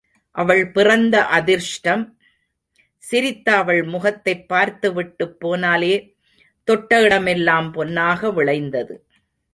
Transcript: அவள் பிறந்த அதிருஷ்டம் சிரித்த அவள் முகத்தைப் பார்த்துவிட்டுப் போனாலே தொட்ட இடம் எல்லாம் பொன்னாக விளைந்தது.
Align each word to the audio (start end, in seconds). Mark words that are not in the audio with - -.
அவள் 0.35 0.71
பிறந்த 0.71 1.23
அதிருஷ்டம் 1.23 2.03
சிரித்த 3.03 3.55
அவள் 3.55 3.83
முகத்தைப் 3.83 4.47
பார்த்துவிட்டுப் 4.47 5.35
போனாலே 5.39 5.93
தொட்ட 6.63 7.01
இடம் 7.01 7.25
எல்லாம் 7.25 7.71
பொன்னாக 7.71 8.31
விளைந்தது. 8.31 8.95